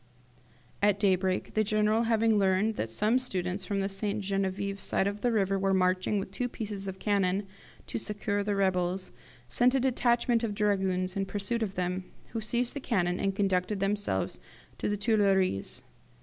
"At 0.81 0.99
daybreak, 0.99 1.53
the 1.53 1.63
General 1.63 2.05
having 2.05 2.39
learned 2.39 2.73
that 2.73 2.89
some 2.89 3.19
students 3.19 3.65
from 3.65 3.81
the 3.81 3.87
St. 3.87 4.19
Genevieve 4.21 4.81
side 4.81 5.05
of 5.05 5.21
the 5.21 5.31
river 5.31 5.59
were 5.59 5.75
marching 5.75 6.17
with 6.17 6.31
two 6.31 6.49
pieces 6.49 6.87
of 6.87 6.97
cannon 6.97 7.45
to 7.85 7.99
succour 7.99 8.41
the 8.41 8.55
rebels, 8.55 9.11
sent 9.47 9.75
a 9.75 9.79
detachment 9.79 10.43
of 10.43 10.55
dragoons 10.55 11.15
in 11.15 11.27
pursuit 11.27 11.61
of 11.61 11.75
them, 11.75 12.05
who 12.29 12.41
seized 12.41 12.73
the 12.73 12.79
cannon 12.79 13.19
and 13.19 13.35
conducted 13.35 13.79
them 13.79 13.93
to 13.93 14.39
the 14.79 14.97
Tuilleries. 14.97 15.83